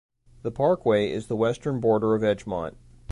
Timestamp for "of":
2.15-2.23